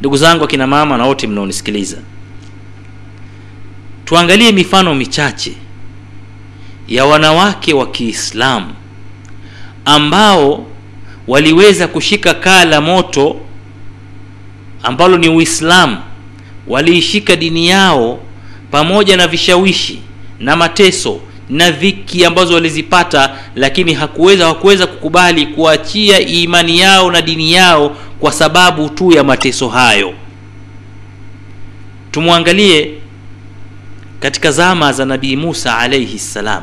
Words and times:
ndugu 0.00 0.16
zangu 0.16 0.44
akina 0.44 0.66
mama 0.66 0.98
na 0.98 1.04
wote 1.06 1.26
mnaonisikiliza 1.26 1.96
tuangalie 4.04 4.52
mifano 4.52 4.94
michache 4.94 5.52
ya 6.88 7.04
wanawake 7.04 7.74
wa 7.74 7.86
kiislamu 7.90 8.72
ambao 9.84 10.66
waliweza 11.28 11.88
kushika 11.88 12.34
kaa 12.34 12.64
la 12.64 12.80
moto 12.80 13.36
ambalo 14.82 15.18
ni 15.18 15.28
uislamu. 15.28 15.96
Waliishika 16.66 17.36
dini 17.36 17.68
yao 17.68 18.20
pamoja 18.70 19.16
na 19.16 19.28
vishawishi 19.28 20.00
na 20.38 20.56
mateso 20.56 21.20
na 21.50 21.70
dhiki 21.70 22.24
ambazo 22.24 22.54
walizipata 22.54 23.36
lakini 23.56 23.94
hakuweza 23.94 24.44
hawakuweza 24.44 24.86
kukubali 24.86 25.46
kuachia 25.46 26.20
imani 26.20 26.78
yao 26.78 27.10
na 27.10 27.22
dini 27.22 27.52
yao 27.52 27.96
kwa 28.20 28.32
sababu 28.32 28.88
tu 28.88 29.12
ya 29.12 29.24
mateso 29.24 29.68
hayo. 29.68 30.14
Tumwangalie 32.10 32.90
katika 34.20 34.52
zama 34.52 34.92
za 34.92 35.04
nabii 35.04 35.36
musa 35.36 35.78
alaihi 35.78 36.18
ssalam 36.18 36.62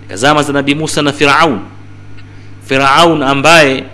katika 0.00 0.16
zama 0.16 0.42
za 0.42 0.52
nabii 0.52 0.74
musa 0.74 1.02
na 1.02 1.12
firaun. 1.12 1.60
Firaun 2.66 3.22
ambaye 3.22 3.84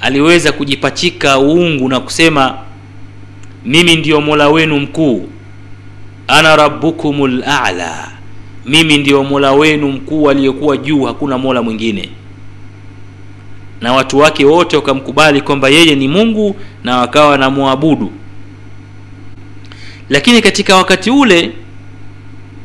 aliweza 0.00 0.52
kujipachika 0.52 1.38
uungu 1.38 1.88
na 1.88 2.00
kusema 2.00 2.58
mimi 3.64 3.96
ndiyo 3.96 4.20
mola 4.20 4.48
wenu 4.48 4.80
mkuu 4.80 5.28
ana 6.28 6.56
rabbukumul 6.56 7.44
a'la. 7.44 8.08
Mimi 8.66 8.98
ndiyo 8.98 9.24
mola 9.24 9.52
wenu 9.52 9.88
mkuu 9.88 10.30
aliyekuwa 10.30 10.76
juu 10.76 11.02
hakuna 11.04 11.38
mola 11.38 11.62
mwingine. 11.62 12.08
Na 13.80 13.92
watu 13.92 14.18
wake 14.18 14.44
wote 14.44 14.76
wakamkubali 14.76 15.40
kwamba 15.40 15.68
yeye 15.68 15.94
ni 15.94 16.08
mungu 16.08 16.56
na 16.84 16.96
wakawa 16.98 17.38
na 17.38 17.50
mwabudu 17.50 18.12
lakini 20.08 20.42
katika 20.42 20.76
wakati 20.76 21.10
ule 21.10 21.50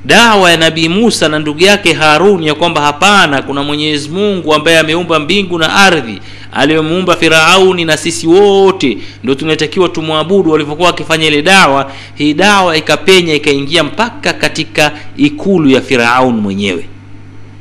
dawa 0.08 0.52
ya 0.52 0.58
nabii 0.58 0.90
musa 0.90 1.30
na 1.30 1.40
ndugu 1.40 1.64
yake 1.64 1.94
harun 1.94 2.44
ya 2.44 2.56
kwamba 2.56 2.82
hapana 2.82 3.42
kuna 3.42 3.64
mwenyezi 3.64 4.10
mungu 4.10 4.54
ambaye 4.54 4.80
ameumba 4.80 5.20
mbingu 5.20 5.58
na 5.60 5.74
ardhi 5.76 6.20
aliyomuumba 6.52 7.16
firauni 7.16 7.86
na 7.86 7.98
sisi 7.98 8.28
wote. 8.28 8.98
Ndio 9.24 9.36
tunatakiwa 9.36 9.90
tumwabudu 9.90 10.52
walivyokuwa 10.52 10.88
wakifanya 10.88 11.28
ile 11.28 11.42
dawa. 11.42 11.92
Hii 12.16 12.34
dawa 12.34 12.78
ikapenya 12.78 13.34
ikaingia 13.34 13.84
mpaka 13.84 14.34
katika 14.34 14.92
ikulu 15.18 15.70
ya 15.70 15.82
firaun 15.82 16.36
mwenyewe. 16.36 16.88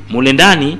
Mule 0.09 0.33
ndani 0.33 0.77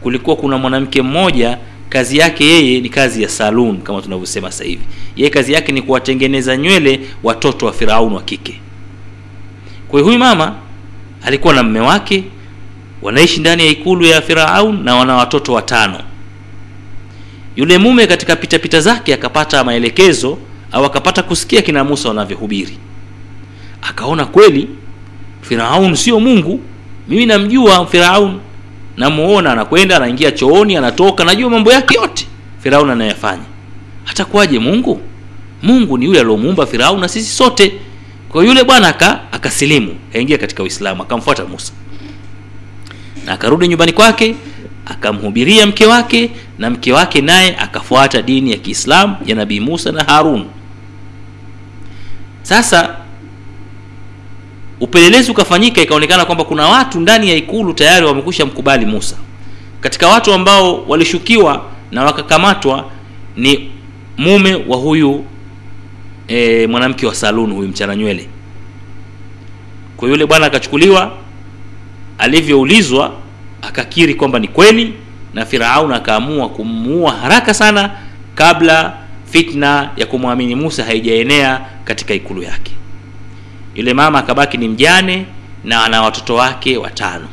kulikuwa 0.00 0.36
kuna 0.36 0.58
mwanamke 0.58 1.02
mmoja 1.02 1.58
kazi 1.88 2.18
yake 2.18 2.44
yeye 2.44 2.80
ni 2.80 2.88
kazi 2.88 3.22
ya 3.22 3.28
salun 3.28 3.78
kama 3.80 4.02
tunavyosema 4.02 4.50
sasa 4.50 4.64
hivi. 4.64 4.82
Yeye 5.16 5.30
kazi 5.30 5.52
yake 5.52 5.72
ni 5.72 5.82
kuwatengeneza 5.82 6.56
nywele 6.56 7.00
watoto 7.22 7.66
wa 7.66 7.72
firaun 7.72 8.12
wa 8.12 8.22
kike. 8.22 8.60
Kwa 9.88 10.00
huyu 10.00 10.18
mama 10.18 10.54
alikuwa 11.24 11.54
na 11.54 11.62
mme 11.62 11.80
wake 11.80 12.24
wanaishi 13.02 13.40
ndani 13.40 13.62
ya 13.66 13.70
ikulu 13.70 14.04
ya 14.06 14.22
firaun 14.22 14.82
na 14.84 14.96
wana 14.96 15.14
watoto 15.16 15.52
watano. 15.52 16.00
Yule 17.56 17.78
mume 17.78 18.06
katika 18.06 18.36
pitapita 18.36 18.80
zake 18.80 19.14
akapata 19.14 19.64
maelekezo 19.64 20.38
au 20.72 20.84
akapata 20.84 21.22
kusikia 21.22 21.62
kina 21.62 21.84
musa 21.84 22.08
wanavyohubiri. 22.08 22.78
Akaona 23.82 24.24
kweli 24.24 24.68
firaun 25.42 25.94
sio 25.96 26.20
mungu. 26.20 26.60
Mimi 27.08 27.26
namjua 27.26 27.86
firaun 27.86 28.40
namuona 28.96 29.52
anakwenda 29.52 29.96
anaingia 29.96 30.30
chooni 30.32 30.76
anatoka 30.76 31.24
najua 31.24 31.50
mambo 31.50 31.72
yake 31.72 31.94
yote 31.94 32.26
firaun 32.62 32.90
anayafanya. 32.90 33.42
Atakuwaje 34.10 34.58
mungu? 34.58 35.00
Mungu 35.62 35.98
ni 35.98 36.04
yule 36.04 36.20
aliomuumba 36.20 36.66
firaun 36.66 37.00
na 37.00 37.08
sisi 37.08 37.30
sote. 37.36 37.72
Kwa 38.28 38.44
yule 38.44 38.64
bwana 38.64 38.88
akasilimu 39.44 39.94
kaingia 40.12 40.38
katika 40.38 40.62
uislamu 40.62 41.02
akamfuata 41.02 41.44
musa. 41.44 41.72
Na 43.26 43.32
akarudi 43.32 43.68
nyumbani 43.68 43.92
kwake 43.92 44.34
akamhubiria 44.86 45.66
mke 45.66 45.86
wake 45.86 46.30
na 46.58 46.70
mke 46.70 46.92
wake 46.92 47.20
naye 47.20 47.56
akafuata 47.56 48.22
dini 48.22 48.50
ya 48.50 48.56
kiislamu 48.56 49.16
ya 49.26 49.34
nabii 49.34 49.60
musa 49.60 49.92
na 49.92 50.04
harun. 50.04 50.44
Sasa 52.42 52.96
upelelezi 54.80 55.30
ukafanyika 55.30 55.82
ikaonekana 55.82 56.24
kwamba 56.24 56.44
kuna 56.44 56.66
watu 56.68 57.00
ndani 57.00 57.28
ya 57.30 57.36
ikulu 57.36 57.72
tayari 57.74 58.06
wamekwisha 58.06 58.46
mkubali 58.46 58.86
musa. 58.86 59.16
Katika 59.80 60.08
watu 60.08 60.32
ambao 60.32 60.84
walishukiwa 60.84 61.64
na 61.90 62.04
wakakamatwa 62.04 62.90
ni 63.36 63.70
mume 64.18 64.54
wa 64.54 64.76
huyu 64.76 65.24
e, 66.28 66.66
mwanamke 66.66 67.06
wa 67.06 67.14
salun 67.14 67.52
huyu 67.52 67.68
mchana 67.68 67.96
nywele 67.96 68.28
kwa 70.04 70.10
yule 70.10 70.26
bwana 70.26 70.46
akachukuliwa 70.46 71.12
alivyoulizwa 72.18 73.12
akakiri 73.62 74.14
kwamba 74.14 74.38
ni 74.38 74.48
kweli 74.48 74.94
na 75.34 75.46
firaun 75.46 75.92
akaamua 75.92 76.48
kumuua 76.48 77.12
haraka 77.12 77.54
sana 77.54 77.90
kabla 78.34 78.92
fitna 79.30 79.90
ya 79.96 80.06
kumwamini 80.06 80.54
musa 80.54 80.84
haijaenea 80.84 81.60
katika 81.84 82.14
ikulu 82.14 82.42
yake. 82.42 82.72
Yule 83.74 83.94
mama 83.94 84.18
akabaki 84.18 84.56
ni 84.58 84.68
mjane 84.68 85.26
na 85.64 85.84
ana 85.84 86.02
watoto 86.02 86.34
wake 86.34 86.76
watano. 86.76 87.28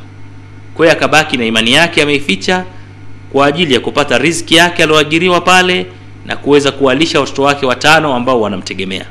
Kwa 0.74 0.92
akabaki 0.92 1.36
na 1.36 1.44
imani 1.44 1.72
yake 1.72 2.02
ameificha 2.02 2.64
kwa 3.32 3.46
ajili 3.46 3.74
ya 3.74 3.80
kupata 3.80 4.18
riziki 4.18 4.54
yake 4.54 4.82
aliyoajiriwa 4.82 5.40
pale 5.40 5.86
na 6.26 6.36
kuweza 6.36 6.72
kuwalisha 6.72 7.20
watoto 7.20 7.42
wake 7.42 7.66
watano 7.66 8.14
ambao 8.14 8.40
wanamtegemea. 8.40 9.06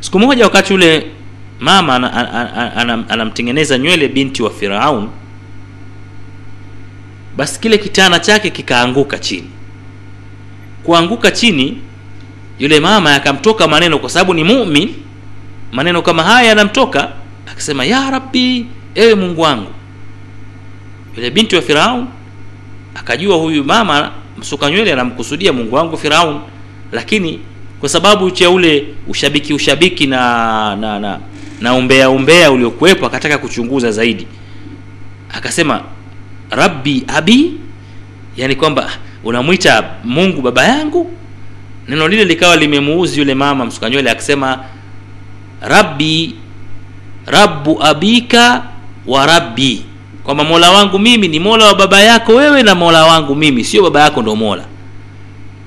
Siku 0.00 0.18
moja 0.18 0.44
wakati 0.44 0.72
yule 0.72 1.15
mama 1.60 1.94
anamtengeneza 1.94 3.74
ana, 3.74 3.82
ana, 3.84 3.84
ana 3.84 3.96
nywele 3.96 4.08
binti 4.08 4.42
wa 4.42 4.50
firaun. 4.50 5.08
Basi 7.36 7.60
kile 7.60 7.78
kitana 7.78 8.18
chake 8.20 8.50
kikaanguka 8.50 9.18
chini. 9.18 9.50
Kuanguka 10.82 11.30
chini 11.30 11.78
yule 12.58 12.80
mama 12.80 13.10
yakamtoka 13.10 13.68
maneno 13.68 13.98
kwa 13.98 14.10
sababu 14.10 14.34
ni 14.34 14.44
mumin. 14.44 14.94
Maneno 15.72 16.02
kama 16.02 16.22
haya 16.22 16.48
yanamtoka 16.48 17.12
akasema 17.46 17.84
ya 17.84 18.10
rabbi 18.10 18.66
ewe 18.94 19.14
mungu 19.14 19.40
wangu. 19.40 19.70
Yule 21.16 21.30
binti 21.30 21.56
wa 21.56 21.62
firaun 21.62 22.06
akajua 22.94 23.36
huyu 23.36 23.64
mama 23.64 24.12
msuka 24.38 24.70
nywele 24.70 24.92
anamkusudia 24.92 25.52
mungu 25.52 25.74
wangu 25.74 25.96
firaun. 25.96 26.40
Lakini 26.92 27.40
kwa 27.80 27.88
sababu 27.88 28.30
cha 28.30 28.50
ule 28.50 28.84
ushabiki 29.08 29.54
ushabiki 29.54 30.06
na 30.06 30.76
na 30.76 30.98
na, 30.98 31.20
na 31.60 31.74
umbea 31.74 32.10
umbea 32.10 32.50
uliokuwepo 32.50 33.06
akataka 33.06 33.38
kuchunguza 33.38 33.92
zaidi. 33.92 34.26
Akasema 35.32 35.82
rabbi 36.50 37.04
abi 37.08 37.52
yani 38.36 38.54
kwamba 38.54 38.90
unamwita 39.24 39.84
mungu 40.04 40.42
baba 40.42 40.64
yangu? 40.64 41.10
Neno 41.88 42.08
lile 42.08 42.24
likawa 42.24 42.56
limemuuzi 42.56 43.18
yule 43.18 43.34
mama 43.34 43.64
msukanywele 43.66 44.10
akasema 44.10 44.58
rabbi 45.60 46.34
rabu 47.26 47.82
abika 47.82 48.62
wa 49.06 49.26
rabbi 49.26 49.84
kwamba 50.24 50.44
mola 50.44 50.70
wangu 50.70 50.98
mimi 50.98 51.28
ni 51.28 51.38
mola 51.40 51.64
wa 51.66 51.74
baba 51.74 52.00
yako 52.00 52.32
wewe 52.34 52.62
na 52.62 52.74
mola 52.74 53.04
wangu 53.06 53.34
mimi 53.34 53.64
sio 53.64 53.82
baba 53.82 54.00
yako 54.00 54.22
ndo 54.22 54.36
mola. 54.36 54.64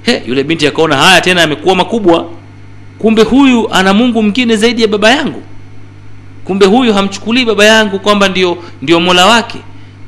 He 0.03 0.23
yule 0.27 0.43
binti 0.43 0.67
akaona 0.67 0.97
haya 0.97 1.21
tena 1.21 1.41
yamekuwa 1.41 1.75
makubwa. 1.75 2.25
Kumbe 2.99 3.21
huyu 3.23 3.73
ana 3.73 3.93
mungu 3.93 4.21
mwingine 4.21 4.55
zaidi 4.55 4.81
ya 4.81 4.87
baba 4.87 5.09
yangu 5.11 5.43
kumbe 6.49 6.65
huyu 6.65 6.93
hamchukulii 6.93 7.45
baba 7.45 7.65
yangu 7.65 7.99
kwamba 7.99 8.29
ndio 8.29 8.57
ndio 8.81 8.99
mola 8.99 9.25
wake. 9.25 9.57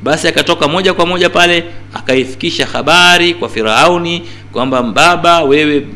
Basi 0.02 0.28
akatoka 0.28 0.68
moja 0.68 0.94
kwa 0.94 1.06
moja 1.06 1.30
pale 1.30 1.64
akaifikisha 1.94 2.66
habari 2.66 3.34
kwa 3.34 3.48
firauni 3.48 4.22
kwamba 4.52 4.82
baba 4.82 5.42
wewe 5.42 5.86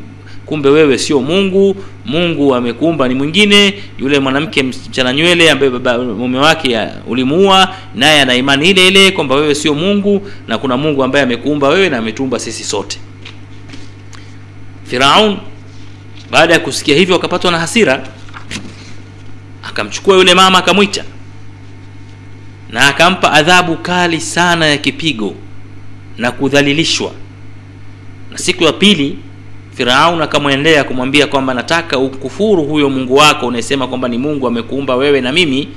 kumbe 0.47 0.69
wewe 0.69 0.99
sio 0.99 1.21
mungu 1.21 1.77
mungu 2.05 2.55
amekuumba 2.55 3.09
ni 3.09 3.15
mwingine 3.15 3.75
yule 3.99 4.19
mwanamke 4.19 4.63
mchana 4.63 5.13
nywele 5.13 5.51
ambaye 5.51 5.71
baba 5.71 5.99
mume 5.99 6.39
wake 6.39 6.79
ulimuua 7.07 7.75
naye 7.95 8.21
ana 8.21 8.35
imani 8.35 8.71
ile 8.71 8.89
ile 8.89 9.11
kwamba 9.11 9.35
wewe 9.35 9.55
sio 9.55 9.75
mungu 9.75 10.29
na 10.49 10.59
kuna 10.59 10.77
mungu 10.77 11.05
ambaye 11.05 11.25
amekuumba 11.25 11.69
wewe 11.69 11.89
na 11.89 11.99
ametuumba 11.99 12.39
sisi 12.39 12.65
sote. 12.65 12.99
Firaun 14.85 15.37
baada 16.31 16.55
ya 16.55 16.61
kusikia 16.61 16.97
hivyo 16.97 17.17
akapatwa 17.17 17.51
na 17.51 17.59
hasira 17.59 18.09
akamchukua 19.81 20.17
yule 20.17 20.35
mama 20.35 20.59
akamwita. 20.59 21.05
Na 22.71 22.89
akampa 22.89 23.33
adhabu 23.33 23.77
kali 23.77 24.21
sana 24.21 24.67
ya 24.67 24.77
kipigo 24.79 25.35
na 26.19 26.33
kudhalilishwa. 26.33 27.13
Na 28.33 28.39
siku 28.39 28.65
ya 28.65 28.73
pili 28.73 29.19
firaun 29.75 30.23
akamwendea 30.23 30.85
kumwambia 30.85 31.27
kwamba 31.27 31.55
nataka 31.55 31.99
ukufuru 31.99 32.63
huyo 32.65 32.91
mungu 32.91 33.15
wako 33.15 33.47
unayesema 33.47 33.87
kwamba 33.87 34.09
ni 34.09 34.19
mungu 34.19 34.47
amekuumba 34.47 34.97
wewe 34.97 35.21
na 35.21 35.33
mimi. 35.33 35.69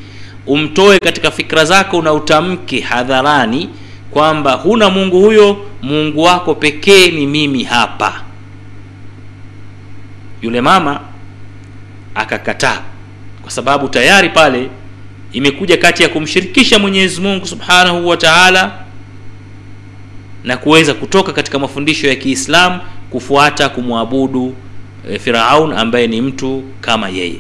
Umtoe 0.48 1.00
katika 1.00 1.32
fikra 1.32 1.66
zako 1.66 2.02
na 2.02 2.14
utamke 2.14 2.80
hadharani 2.80 3.70
kwamba 4.12 4.54
huna 4.54 4.90
mungu 4.90 5.22
huyo 5.22 5.66
mungu 5.82 6.22
wako 6.24 6.56
pekee 6.56 7.12
ni 7.12 7.28
mimi 7.28 7.64
hapa. 7.64 8.22
Yule 10.42 10.62
mama 10.62 11.00
akakataa 12.16 12.82
kwa 13.50 13.54
sababu 13.56 13.88
tayari 13.88 14.30
pale 14.30 14.70
imekuja 15.32 15.78
kati 15.78 16.04
ya 16.04 16.10
kumshirikisha 16.10 16.80
mwenyezi 16.80 17.22
mungu 17.22 17.46
subhanahu 17.46 18.08
wa 18.08 18.18
taala 18.18 18.72
na 20.44 20.58
kuweza 20.58 20.94
kutoka 20.94 21.34
katika 21.34 21.60
mafundisho 21.60 22.08
ya 22.08 22.16
kiislamu 22.16 22.80
kufuata 23.10 23.70
kumwabudu 23.70 24.56
e, 25.12 25.20
firaun 25.20 25.74
ambaye 25.74 26.08
ni 26.08 26.22
mtu 26.22 26.64
kama 26.82 27.10
yeye. 27.10 27.36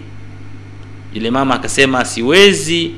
Yule 1.13 1.31
mama 1.31 1.55
akasema 1.55 2.05
siwezi 2.05 2.91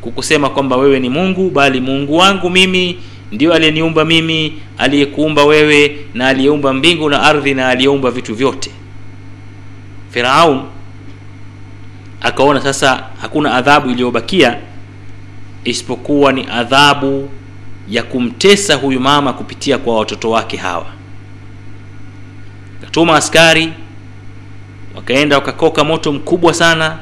kukusema 0.00 0.50
kwamba 0.50 0.76
wewe 0.76 1.00
ni 1.00 1.08
mungu 1.08 1.50
bali 1.50 1.80
mungu 1.80 2.16
wangu 2.16 2.50
mimi 2.50 2.98
ndio 3.32 3.54
aliyeniumba 3.54 4.04
mimi 4.04 4.54
aliyekuumba 4.78 5.44
wewe 5.44 5.96
na 6.14 6.28
aliyeumba 6.28 6.72
mbingu 6.72 7.10
na 7.10 7.22
ardhi 7.22 7.54
na 7.54 7.68
aliyeumba 7.68 8.10
vitu 8.10 8.34
vyote. 8.34 8.70
Firaun 10.10 10.60
akaona 12.20 12.60
sasa 12.60 13.02
hakuna 13.20 13.54
adhabu 13.54 13.90
iliyobakia 13.90 14.56
isipokuwa 15.64 16.32
ni 16.32 16.46
adhabu 16.52 17.28
ya 17.88 18.02
kumtesa 18.02 18.74
huyu 18.74 19.00
mama 19.00 19.32
kupitia 19.32 19.78
kwa 19.78 19.98
watoto 19.98 20.30
wake 20.30 20.56
hawa. 20.56 20.86
Katuma 22.80 23.16
askari 23.16 23.72
wakaenda 24.96 25.36
wakakoka 25.36 25.84
moto 25.84 26.12
mkubwa 26.12 26.54
sana 26.54 26.98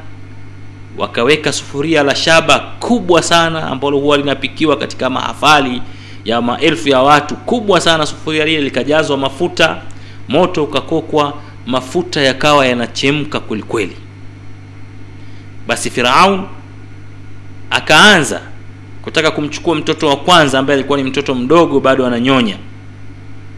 wakaweka 0.99 1.53
sufuria 1.53 2.03
la 2.03 2.15
shaba 2.15 2.59
kubwa 2.59 3.23
sana 3.23 3.67
ambalo 3.67 3.99
huwa 3.99 4.17
linapikiwa 4.17 4.77
katika 4.77 5.11
mahafali 5.11 5.83
ya 6.25 6.43
maelfu 6.43 6.89
ya 6.89 7.01
watu. 7.03 7.35
Kubwa 7.37 7.81
sana 7.81 8.07
sufuria 8.07 8.45
lile 8.45 8.61
likajazwa 8.61 9.17
mafuta 9.17 9.83
moto 10.29 10.65
ukakokwa 10.65 11.35
mafuta 11.67 12.21
yakawa 12.21 12.67
yanachemka 12.67 13.41
kwelikweli 13.41 13.97
basi 15.69 15.91
firaun 15.91 16.43
akaanza 17.71 18.41
kutaka 19.03 19.31
kumchukua 19.31 19.75
mtoto 19.75 20.09
wa 20.09 20.17
kwanza 20.17 20.59
ambaye 20.59 20.79
alikuwa 20.79 20.99
ni 20.99 21.05
mtoto 21.05 21.35
mdogo 21.35 21.81
bado 21.81 22.07
ananyonya. 22.07 22.57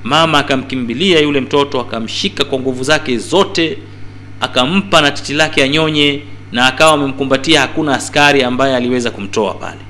Mama 0.04 0.38
akamkimbilia 0.38 1.20
yule 1.20 1.40
mtoto 1.40 1.80
akamshika 1.80 2.44
kwa 2.44 2.58
nguvu 2.58 2.84
zake 2.84 3.18
zote 3.18 3.78
akampa 4.40 5.00
na 5.00 5.10
titi 5.10 5.32
lake 5.34 5.62
anyonye 5.64 6.22
na 6.52 6.66
akawa 6.66 6.92
amemkumbatia 6.92 7.60
hakuna 7.60 7.94
askari 7.94 8.42
ambaye 8.42 8.76
aliweza 8.76 9.10
kumtoa 9.10 9.54
pale. 9.54 9.80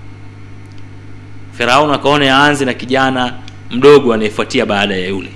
Firaun 1.53 1.91
akaona 1.91 2.25
yaanze 2.25 2.65
na 2.65 2.75
kijana 2.75 3.35
mdogo 3.71 4.15
anayefuatia 4.15 4.67
baada 4.67 4.97
ya 4.97 5.09
yule. 5.09 5.31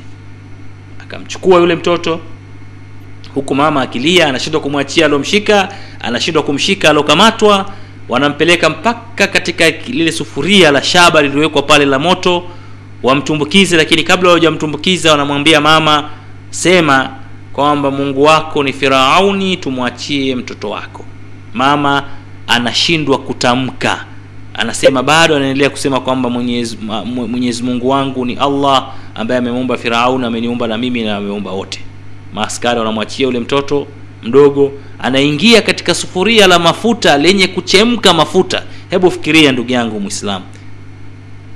Akamchukua 1.03 1.61
yule 1.61 1.75
mtoto 1.75 2.21
huku 3.35 3.55
mama 3.55 3.83
akilia 3.83 4.29
anashindwa 4.29 4.61
kumwachia 4.61 5.07
alomshika 5.07 5.69
anashindwa 6.05 6.43
kumshika 6.43 6.91
alokamatwa 6.91 7.71
wanampeleka 8.09 8.71
mpaka 8.71 9.27
katika 9.27 9.71
lile 9.71 10.12
sufuria 10.12 10.71
la 10.71 10.83
shaba 10.83 11.23
liliowekwa 11.23 11.62
pale 11.62 11.85
la 11.85 11.99
moto 11.99 12.45
wamtumbukize 13.03 13.77
lakini 13.77 14.03
kabla 14.05 14.29
hawajamtumbukiza 14.29 15.11
wanamwambia 15.11 15.61
mama 15.61 16.11
sema 16.51 17.11
kwamba 17.53 17.91
mungu 17.91 18.23
wako 18.23 18.62
ni 18.62 18.73
firauni 18.73 19.56
tumwachie 19.56 20.37
mtoto 20.37 20.71
wako. 20.71 21.05
Mama 21.55 22.05
anashindwa 22.47 23.19
kutamka. 23.19 24.05
Anasema 24.55 25.03
bado 25.03 25.37
anaendelea 25.37 25.71
kusema 25.71 26.01
kwamba 26.01 26.31
mwenyezi, 26.31 26.79
mwenyezi 27.05 27.62
mungu 27.62 27.89
wangu 27.89 28.25
ni 28.25 28.35
allah 28.35 28.87
ambaye 29.15 29.39
amemuumba 29.39 29.77
firaun 29.79 30.25
ameniumba 30.25 30.67
na 30.67 30.79
mimi 30.79 31.03
na 31.03 31.17
ameumba 31.17 31.51
wote. 31.51 31.81
Maaskari 32.35 32.79
wanamwachia 32.79 33.27
yule 33.27 33.39
mtoto 33.41 33.87
mdogo 34.23 34.73
anaingia 34.99 35.62
sufuria 35.95 36.47
la 36.47 36.59
mafuta 36.59 37.19
lenye 37.19 37.47
kuchemka 37.47 38.13
mafuta. 38.15 38.63
Hebu 38.91 39.11
fikiria 39.11 39.53
ndugu 39.53 39.73
yangu 39.73 40.01
mwislamu 40.01 40.45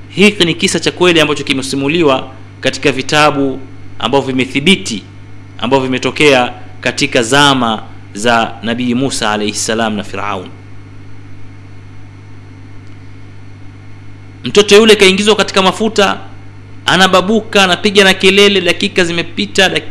hiki 0.09 0.45
ni 0.45 0.55
kisa 0.55 0.81
cha 0.81 0.91
kweli 0.91 1.21
ambacho 1.21 1.45
kimesimuliwa 1.45 2.31
katika 2.61 2.93
vitabu 2.93 3.61
ambavyo 3.99 4.27
vimethibiti 4.27 5.03
ambavyo 5.59 5.87
vimetokea 5.87 6.53
katika 6.81 7.23
zama 7.23 7.83
za 8.15 8.53
nabii 8.63 8.95
musa 8.95 9.31
alaihi 9.31 9.55
salam 9.55 9.95
na 9.97 10.05
firaun. 10.05 10.49
Mtoto 14.45 14.77
yule 14.77 14.97
kaingizwa 14.97 15.37
katika 15.37 15.63
mafuta 15.63 16.21
anababuka 16.87 17.65
anapiga 17.65 18.05
na 18.05 18.15
kelele 18.15 18.61
dakika 18.61 19.05
zimepita 19.05 19.69
dak... 19.69 19.83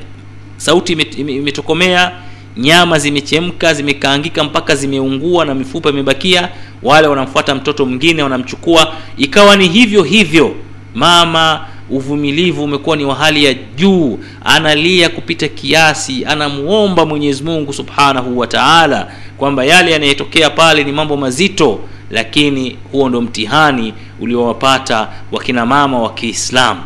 sauti 0.57 0.93
imetokomea 1.17 2.11
nyama 2.57 2.99
zimechemka 2.99 3.73
zimekaangika 3.73 4.43
mpaka 4.43 4.75
zimeungua 4.75 5.45
na 5.45 5.55
mifupa 5.55 5.89
imebakia. 5.89 6.49
Wale 6.83 7.07
wanamfuata 7.07 7.55
mtoto 7.55 7.85
mwingine 7.85 8.23
wanamchukua. 8.23 8.93
Ikawa 9.17 9.55
ni 9.55 9.67
hivyo 9.67 10.03
hivyo. 10.03 10.55
Mama 10.95 11.65
uvumilivu 11.89 12.63
umekuwa 12.63 12.97
ni 12.97 13.05
wa 13.05 13.15
hali 13.15 13.45
ya 13.45 13.53
juu. 13.53 14.19
Analia 14.45 15.09
kupita 15.09 15.47
kiasi. 15.47 16.25
Anamuomba 16.25 17.05
mwenyezi 17.05 17.43
mungu 17.43 17.73
subhanahu 17.73 18.37
wa 18.39 18.47
taala 18.47 19.11
kwamba 19.37 19.65
yale 19.65 19.91
yanayotokea 19.91 20.49
pale 20.49 20.83
ni 20.83 20.91
mambo 20.91 21.17
mazito 21.17 21.79
lakini 22.11 22.77
huo 22.91 23.09
ndo 23.09 23.21
mtihani 23.21 23.93
uliowapata 24.19 25.07
wakina 25.31 25.65
mama 25.65 25.99
wa 25.99 26.13
kiislamu. 26.13 26.81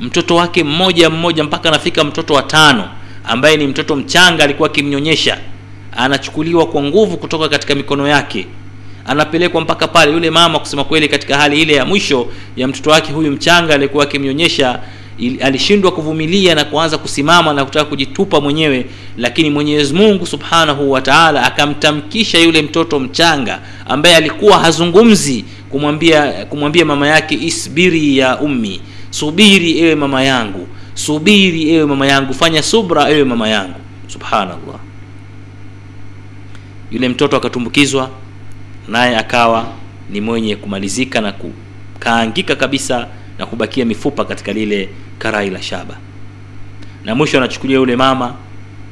Mtoto 0.00 0.36
wake 0.36 0.64
mmoja 0.64 1.10
mmoja 1.10 1.44
mpaka 1.44 1.68
anafika 1.68 2.04
mtoto 2.04 2.34
wa 2.34 2.42
tano 2.42 2.88
ambaye 3.28 3.56
ni 3.56 3.66
mtoto 3.66 3.96
mchanga 3.96 4.44
alikuwa 4.44 4.68
akimnyonyesha. 4.68 5.38
Anachukuliwa 5.96 6.66
kwa 6.66 6.82
nguvu 6.82 7.16
kutoka 7.16 7.48
katika 7.48 7.74
mikono 7.74 8.08
yake. 8.08 8.46
Anapelekwa 9.06 9.60
mpaka 9.60 9.88
pale 9.88 10.12
yule 10.12 10.30
mama 10.30 10.58
kusema 10.58 10.84
kweli 10.84 11.08
katika 11.08 11.36
hali 11.36 11.62
ile 11.62 11.74
ya 11.74 11.84
mwisho 11.84 12.28
ya 12.56 12.68
mtoto 12.68 12.90
wake 12.90 13.12
huyu 13.12 13.30
mchanga 13.32 13.74
alikuwa 13.74 14.04
akimnyonyesha 14.04 14.80
alishindwa 15.42 15.92
kuvumilia 15.92 16.54
na 16.54 16.64
kuanza 16.64 16.98
kusimama 16.98 17.52
na 17.52 17.64
kutaka 17.64 17.84
kujitupa 17.84 18.40
mwenyewe. 18.40 18.86
Lakini 19.16 19.50
mwenyezi 19.50 19.94
mungu 19.94 20.26
subhanahu 20.26 20.90
wa 20.90 21.02
akamtamkisha 21.44 22.38
yule 22.38 22.62
mtoto 22.62 23.00
mchanga 23.00 23.60
ambaye 23.88 24.16
alikuwa 24.16 24.58
hazungumzi 24.58 25.44
kumwambia 25.70 26.32
kumwambia 26.32 26.84
mama 26.84 27.08
yake 27.08 27.34
isbiri 27.40 28.18
ya 28.18 28.40
ummi 28.40 28.80
subiri 29.10 29.78
ewe 29.80 29.94
mama 29.94 30.22
yangu 30.22 30.68
subiri 30.98 31.70
ewe 31.70 31.86
mama 31.86 32.06
yangu 32.06 32.34
fanya 32.34 32.62
subra 32.62 33.10
ewe 33.10 33.24
mama 33.24 33.48
yangu. 33.48 33.80
Subhanallah. 34.06 34.80
Yule 36.90 37.08
mtoto 37.08 37.36
akatumbukizwa 37.36 38.10
naye 38.88 39.16
akawa 39.16 39.66
ni 40.10 40.20
mwenye 40.20 40.56
kumalizika 40.56 41.20
na 41.20 41.32
kukaangika 41.32 42.56
kabisa 42.56 43.06
na 43.38 43.46
kubakia 43.46 43.84
mifupa 43.84 44.24
katika 44.24 44.52
lile 44.52 44.88
karai 45.18 45.50
la 45.50 45.62
shaba. 45.62 45.96
Na 47.04 47.14
mwisho 47.14 47.38
anachukulia 47.38 47.76
yule 47.76 47.96
mama 47.96 48.34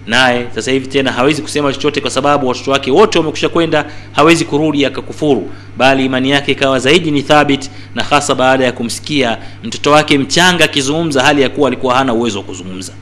naye 0.06 0.46
sasa 0.54 0.70
hivi 0.70 0.86
tena 0.86 1.12
hawezi 1.12 1.42
kusema 1.42 1.72
chochote 1.72 2.00
kwa 2.00 2.10
sababu 2.10 2.48
watoto 2.48 2.70
wake 2.70 2.90
wote 2.90 3.18
wamekusha 3.18 3.48
kwenda 3.48 3.84
hawezi 4.12 4.44
kurudi 4.44 4.86
akakufuru 4.86 5.50
bali 5.76 6.04
imani 6.04 6.30
yake 6.30 6.52
ikawa 6.52 6.78
zaidi 6.78 7.10
ni 7.10 7.22
thabit 7.22 7.70
na 7.94 8.02
hasa 8.02 8.34
baada 8.34 8.64
ya 8.64 8.72
kumsikia 8.72 9.38
mtoto 9.64 9.90
wake 9.90 10.18
mchanga 10.18 10.64
akizungumza 10.64 11.22
hali 11.22 11.42
ya 11.42 11.48
kuwa 11.48 11.68
alikuwa 11.68 11.94
hana 11.94 12.12
uwezo 12.12 12.38
wa 12.38 12.44
kuzungumza. 12.44 12.92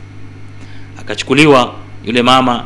Akachukuliwa 1.00 1.74
yule 2.04 2.22
mama 2.22 2.64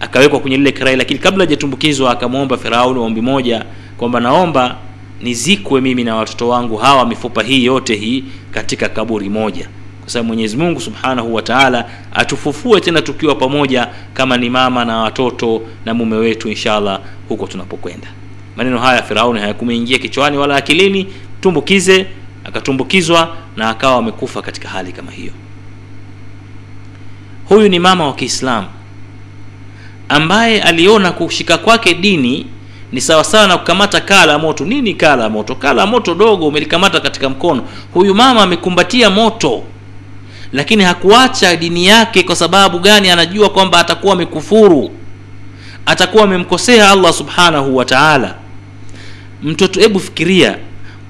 akawekwa 0.00 0.40
kwenye 0.40 0.56
lile 0.56 0.72
kirai, 0.72 0.96
lakini 0.96 1.20
kabla 1.20 1.44
hajatumbukizwa 1.44 2.10
akamwomba 2.10 2.56
firauni 2.56 2.98
ombi 3.00 3.20
moja 3.20 3.64
kwamba 3.96 4.20
naomba 4.20 4.76
nizikwe 5.22 5.80
mimi 5.80 6.04
na 6.04 6.16
watoto 6.16 6.48
wangu 6.48 6.76
hawa 6.76 7.06
mifupa 7.06 7.42
hii 7.42 7.64
yote 7.64 7.96
hii 7.96 8.24
katika 8.50 8.88
kaburi 8.88 9.28
moja 9.28 9.68
kwa 10.06 10.12
sababu 10.12 10.26
mwenyezi 10.28 10.56
mungu 10.56 10.80
subhanahu 10.80 11.34
wa 11.34 11.42
taala 11.42 11.84
atufufue 12.14 12.80
tena 12.80 13.02
tukiwa 13.02 13.34
pamoja 13.34 13.88
kama 14.14 14.36
ni 14.36 14.50
mama 14.50 14.84
na 14.84 14.96
watoto 14.98 15.62
na 15.84 15.94
mume 15.94 16.16
wetu 16.16 16.48
inshallah 16.48 17.00
huko 17.28 17.46
tunapokwenda. 17.46 18.08
Maneno 18.56 18.78
haya 18.78 19.02
firauni 19.02 19.40
hayakumeingia 19.40 19.98
kichwani 19.98 20.36
wala 20.36 20.56
akilini 20.56 21.06
tumbukize 21.40 22.06
akatumbukizwa 22.44 23.36
na 23.56 23.70
akawa 23.70 23.96
amekufa 23.98 24.42
katika 24.42 24.68
hali 24.68 24.92
kama 24.92 25.10
hiyo. 25.12 25.32
Huyu 27.48 27.68
ni 27.68 27.78
mama 27.78 28.06
wa 28.06 28.14
kiislamu 28.14 28.66
ambaye 30.08 30.62
aliona 30.62 31.12
kushika 31.12 31.58
kwake 31.58 31.94
dini 31.94 32.46
ni 32.92 33.00
sawasawa 33.00 33.46
na 33.46 33.56
kukamata 33.58 34.00
kaa 34.00 34.26
la 34.26 34.38
moto. 34.38 34.64
Nini 34.64 34.94
kaa 34.94 35.16
la 35.16 35.28
moto? 35.28 35.54
Kaa 35.54 35.72
la 35.72 35.86
moto 35.86 36.14
dogo 36.14 36.46
umelikamata 36.48 37.00
katika 37.00 37.28
mkono. 37.28 37.62
Huyu 37.94 38.14
mama 38.14 38.42
amekumbatia 38.42 39.10
moto 39.10 39.62
lakini 40.52 40.84
hakuacha 40.84 41.56
dini 41.56 41.86
yake 41.86 42.22
kwa 42.22 42.36
sababu 42.36 42.78
gani? 42.78 43.10
Anajua 43.10 43.48
kwamba 43.50 43.78
atakuwa 43.78 44.12
amekufuru. 44.12 44.90
Atakuwa 45.86 46.24
amemkosea 46.24 46.90
allah 46.90 47.12
subhanahu 47.12 47.76
wa 47.76 47.84
taala. 47.84 48.34
Mtoto 49.42 49.80
hebu 49.80 50.00
fikiria. 50.00 50.56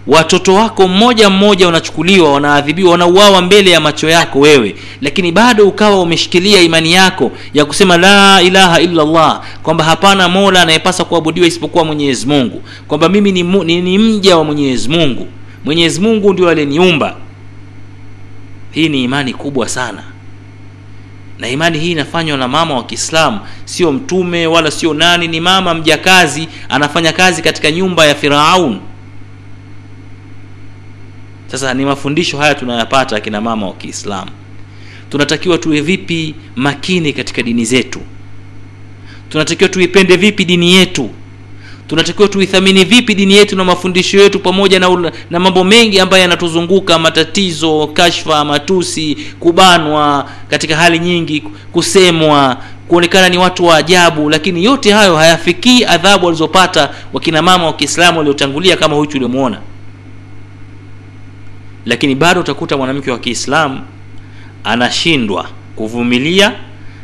Watoto 0.07 0.55
wako 0.55 0.88
mmoja 0.88 1.31
mmoja 1.31 1.66
wanachukuliwa 1.66 2.33
wanaadhibiwa 2.33 2.90
wanauawa 2.93 3.43
mbele 3.43 3.71
ya 3.71 3.81
macho 3.81 4.09
yako 4.09 4.40
wewe. 4.40 4.76
Lakini 5.02 5.33
bado 5.33 5.69
ukawa 5.69 6.00
umeshikilia 6.02 6.61
imani 6.61 6.93
yako 6.93 7.33
ya 7.55 7.64
kusema 7.64 7.97
la 7.97 8.43
ilaha 8.43 8.81
illa 8.81 9.02
allah 9.02 9.43
kwamba 9.62 9.85
hapana 9.85 10.28
mola 10.28 10.62
anayepasa 10.62 11.05
kuabudiwa 11.05 11.47
isipokuwa 11.47 11.85
mwenyezi 11.85 12.26
mungu. 12.26 12.62
Kwamba 12.88 13.09
mimi 13.09 13.33
ni, 13.33 13.43
ni, 13.43 13.83
ni 13.83 13.99
mja 13.99 14.37
wa 14.37 14.45
mwenyezi 14.45 14.88
mungu. 14.88 15.26
Mwenyezi 15.64 16.00
mungu 16.00 16.33
ndio 16.33 16.49
aliyeniumba 16.49 17.16
hii 18.76 18.88
ni 18.88 19.04
imani 19.04 19.35
kubwa 19.35 19.68
sana. 19.68 20.02
Na 21.38 21.49
imani 21.49 21.78
hii 21.78 21.90
inafanywa 21.92 22.37
na 22.38 22.49
mama 22.49 22.75
wa 22.75 22.85
kiislamu 22.85 23.40
sio 23.64 23.92
mtume 23.92 24.47
wala 24.47 24.71
sio 24.71 24.95
nani 24.95 25.28
ni 25.28 25.40
mama 25.40 25.75
mjakazi 25.75 26.49
anafanya 26.68 27.12
kazi 27.12 27.42
katika 27.42 27.71
nyumba 27.71 28.06
ya 28.06 28.14
firaun. 28.14 28.80
Sasa 31.47 31.75
ni 31.75 31.85
mafundisho 31.85 32.38
haya 32.38 32.54
tunayapata 32.54 33.16
akina 33.16 33.40
mama 33.40 33.66
wa 33.66 33.75
kiislamu. 33.75 34.30
Tunatakiwa 35.11 35.59
tuwe 35.59 35.80
vipi 35.80 36.35
makini 36.56 37.12
katika 37.12 37.42
dini 37.42 37.64
zetu? 37.64 38.00
Tunatakiwa 39.28 39.68
tuipende 39.71 40.16
vipi 40.16 40.45
dini 40.45 40.73
yetu 40.73 41.11
tunatakiwa 41.88 42.28
tuithamini 42.28 42.85
vipi 42.85 43.14
dini 43.14 43.35
yetu 43.35 43.57
na 43.57 43.64
mafundisho 43.64 44.19
yetu 44.19 44.38
pamoja 44.40 44.81
na, 44.81 45.12
na 45.31 45.40
mambo 45.40 45.64
mengi 45.64 46.00
ambayo 46.00 46.23
yanatuzunguka 46.23 46.99
matatizo 46.99 47.87
kashfa 47.87 48.45
matusi 48.45 49.16
kubanwa 49.40 50.28
katika 50.50 50.76
hali 50.76 50.99
nyingi 50.99 51.40
kusemwa 51.73 52.57
kuonekana 52.88 53.28
ni 53.28 53.38
watu 53.38 53.64
wa 53.64 53.76
ajabu. 53.76 54.31
Lakini 54.31 54.64
yote 54.64 54.93
hayo 54.93 55.16
hayafikii 55.16 55.85
adhabu 55.85 56.26
walizopata 56.26 56.90
wakina 57.12 57.43
mama 57.43 57.66
wa 57.66 57.73
kiislamu 57.73 58.19
waliotangulia 58.19 58.76
kama 58.76 58.97
huchu 58.97 59.12
tuliomwona 59.12 59.61
lakini 61.87 62.14
bado 62.14 62.40
utakuta 62.40 62.76
mwanamke 62.76 63.11
wa 63.11 63.19
kiislamu 63.19 63.81
anashindwa 64.64 65.49
kuvumilia 65.76 66.52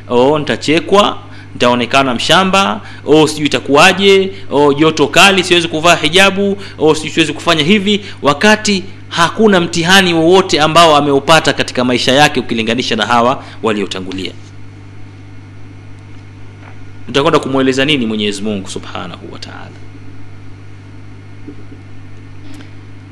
oh, 0.08 0.38
nitachekwa 0.38 1.18
nitaonekana 1.54 2.14
mshamba 2.14 2.80
o 3.06 3.26
sijui 3.28 3.46
itakuwaje 3.46 4.32
o 4.50 4.72
joto 4.74 5.06
kali 5.08 5.44
siwezi 5.44 5.68
kuvaa 5.68 5.96
hijabu 5.96 6.56
o 6.78 6.94
sijui 6.94 7.10
siwezi 7.10 7.32
kufanya 7.32 7.62
hivi. 7.64 8.00
Wakati 8.22 8.84
hakuna 9.08 9.60
mtihani 9.60 10.14
wowote 10.14 10.60
ambao 10.60 10.96
ameupata 10.96 11.52
katika 11.52 11.84
maisha 11.84 12.12
yake 12.12 12.40
ukilinganisha 12.40 12.96
na 12.96 13.06
hawa 13.06 13.44
waliotangulia. 13.62 14.32
Utakwenda 17.08 17.38
kumweleza 17.38 17.84
nini 17.84 18.06
mwenyezi 18.06 18.42
mungu 18.42 18.68
subhanahu 18.68 19.32
wa 19.32 19.38
taala? 19.38 19.70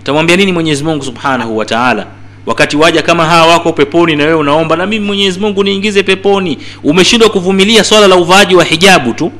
Utamwambia 0.01 0.37
nini 0.37 0.53
mwenyezi 0.53 0.85
mungu 0.85 1.05
subhanahu 1.05 1.59
wa 1.59 1.65
taala 1.65 2.07
wakati 2.47 2.77
waja 2.77 3.03
kama 3.03 3.25
hawa 3.27 3.47
wako 3.53 3.73
peponi 3.73 4.17
na 4.17 4.25
wewe 4.25 4.35
unaomba 4.39 4.77
na 4.77 4.87
mimi 4.87 5.07
mwenyezi 5.07 5.41
mungu 5.41 5.65
niingize 5.65 6.03
peponi. 6.03 6.59
Umeshindwa 6.85 7.29
kuvumilia 7.31 7.85
swala 7.85 8.09
la 8.09 8.17
uvaaji 8.17 8.55
wa 8.55 8.65
hijabu 8.65 9.13
tu. 9.15 9.33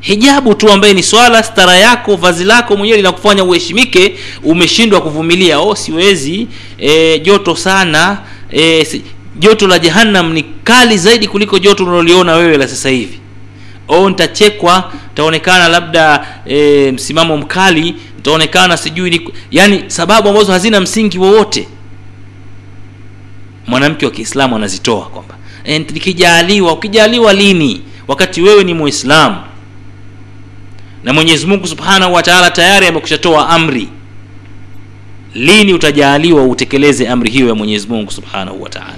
Hijabu 0.00 0.54
tu 0.54 0.70
ambaye 0.72 0.94
ni 0.94 1.02
swala 1.02 1.42
stara 1.42 1.76
yako 1.76 2.16
vazi 2.16 2.44
lako 2.44 2.76
mwenyewe 2.76 2.96
linakufanya 2.96 3.44
uheshimike 3.44 4.14
umeshindwa 4.44 5.00
kuvumilia. 5.00 5.58
Oh 5.60 5.74
siwezi 5.74 6.46
e, 6.78 7.18
joto 7.18 7.56
sana 7.56 8.18
e, 8.52 8.86
joto 9.38 9.66
la 9.66 9.78
jahannam 9.78 10.32
ni 10.32 10.42
kali 10.64 10.98
zaidi 10.98 11.26
kuliko 11.28 11.58
joto 11.58 11.82
unaloliona 11.84 12.34
wewe 12.34 12.56
la 12.58 12.68
sasa 12.68 12.88
hivi. 12.88 13.20
Oh 13.88 14.08
nitachekwa 14.08 14.92
nitaonekana 15.08 15.68
labda 15.68 16.26
e, 16.46 16.92
msimamo 16.92 17.36
mkali 17.36 17.94
nitaonekana 18.16 18.76
sijui 18.76 19.10
ni 19.10 19.28
yani 19.50 19.84
sababu 19.86 20.28
ambazo 20.28 20.52
hazina 20.52 20.80
msingi 20.80 21.18
wowote 21.18 21.68
mwanamke 23.66 24.06
wa 24.06 24.12
kiislamu 24.12 24.56
anazitoa 24.56 25.06
kwamba 25.06 25.36
e, 25.64 25.78
nikijaliwa 25.78 26.72
ukijaliwa 26.72 27.32
lini? 27.32 27.82
Wakati 28.08 28.42
wewe 28.42 28.64
ni 28.64 28.74
muislamu. 28.74 29.36
Na 31.04 31.12
mwenyezi 31.12 31.46
mungu 31.46 31.66
subhanahu 31.66 32.14
wa 32.14 32.22
taala 32.22 32.50
tayari 32.50 32.86
amekushatoa 32.86 33.48
amri. 33.48 33.88
Lini 35.34 35.72
utajaaliwa 35.74 36.44
utekeleze 36.44 37.08
amri 37.08 37.30
hiyo 37.30 37.48
ya 37.48 37.54
mwenyezi 37.54 37.88
mungu 37.88 38.10
subhanahu 38.10 38.62
wa 38.62 38.68
taala? 38.68 38.96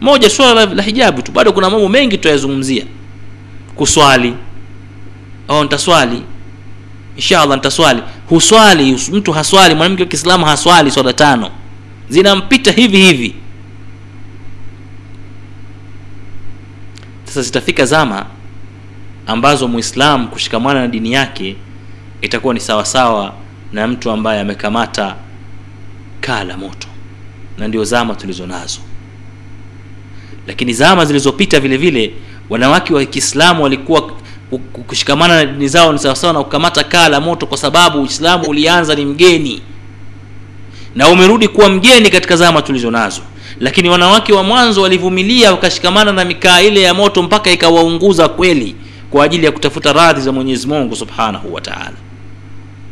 Moja 0.00 0.30
swala 0.30 0.54
la, 0.66 0.74
la 0.74 0.82
hijabu 0.82 1.22
tu. 1.22 1.32
Bado 1.32 1.52
kuna 1.52 1.70
mambo 1.70 1.88
mengi 1.88 2.16
tutayazungumzia. 2.16 2.84
Kuswali. 3.76 4.34
Au 5.48 5.62
nitaswali. 5.62 6.22
Inshallah 7.16 7.56
nitaswali. 7.56 8.02
Huswali. 8.28 8.96
Mtu 9.12 9.32
haswali. 9.32 9.74
Mwanamke 9.74 10.02
wa 10.02 10.08
kiislamu 10.08 10.44
haswali 10.46 10.90
swala 10.90 11.12
tano. 11.12 11.50
Zinampita 12.08 12.72
hivi 12.72 12.96
hivi 12.96 13.34
sasa 17.30 17.42
zitafika 17.42 17.84
zama 17.86 18.26
ambazo 19.26 19.68
muislamu 19.68 20.28
kushikamana 20.28 20.80
na 20.80 20.88
dini 20.88 21.12
yake 21.12 21.56
itakuwa 22.20 22.54
ni 22.54 22.60
sawasawa 22.60 23.34
na 23.72 23.86
mtu 23.86 24.10
ambaye 24.10 24.40
amekamata 24.40 25.16
kaa 26.20 26.44
la 26.44 26.56
moto. 26.56 26.88
Na 27.58 27.68
ndio 27.68 27.84
zama 27.84 28.14
tulizo 28.14 28.46
nazo. 28.46 28.80
Lakini 30.46 30.72
zama 30.72 31.04
zilizopita 31.04 31.60
vile 31.60 31.76
vile 31.76 32.14
wanawake 32.48 32.94
wa 32.94 33.04
kiislamu 33.04 33.62
walikuwa 33.62 34.12
kushikamana 34.86 35.34
na 35.36 35.44
dini 35.52 35.68
zao 35.68 35.92
ni 35.92 35.98
sawasawa 35.98 36.32
na 36.32 36.42
kukamata 36.42 36.84
kaa 36.84 37.08
la 37.08 37.20
moto 37.20 37.46
kwa 37.46 37.58
sababu 37.58 38.02
uislamu 38.02 38.44
ulianza 38.48 38.94
ni 38.94 39.04
mgeni. 39.04 39.62
Na 40.94 41.08
umerudi 41.08 41.48
kuwa 41.48 41.68
mgeni 41.68 42.10
katika 42.10 42.36
zama 42.36 42.62
tulizo 42.62 42.90
nazo 42.90 43.20
lakini 43.60 43.88
wanawake 43.88 44.32
wa 44.32 44.42
mwanzo 44.42 44.82
walivumilia 44.82 45.50
wakashikamana 45.50 46.12
na 46.12 46.24
mikaa 46.24 46.60
ile 46.60 46.80
ya 46.82 46.94
moto 46.94 47.22
mpaka 47.22 47.50
ikawaunguza 47.50 48.28
kweli 48.28 48.76
kwa 49.10 49.24
ajili 49.24 49.46
ya 49.46 49.52
kutafuta 49.52 49.92
radhi 49.92 50.20
za 50.20 50.32
mwenyezi 50.32 50.66
mungu 50.66 50.96
subhanahu 50.96 51.54
wa 51.54 51.60
taala 51.60 51.92